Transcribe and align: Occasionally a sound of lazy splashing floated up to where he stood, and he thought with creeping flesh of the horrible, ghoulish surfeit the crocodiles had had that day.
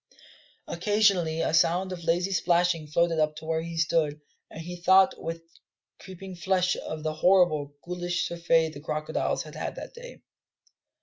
Occasionally 0.67 1.41
a 1.41 1.53
sound 1.53 1.91
of 1.91 2.05
lazy 2.05 2.31
splashing 2.31 2.87
floated 2.87 3.19
up 3.19 3.35
to 3.35 3.45
where 3.45 3.61
he 3.61 3.77
stood, 3.77 4.19
and 4.49 4.59
he 4.59 4.75
thought 4.81 5.13
with 5.21 5.43
creeping 5.99 6.35
flesh 6.35 6.75
of 6.75 7.03
the 7.03 7.13
horrible, 7.13 7.75
ghoulish 7.83 8.25
surfeit 8.27 8.71
the 8.73 8.79
crocodiles 8.79 9.43
had 9.43 9.53
had 9.53 9.75
that 9.75 9.93
day. 9.93 10.23